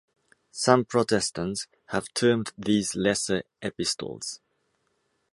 [0.49, 4.39] Some Protestants have termed these lesser epistles.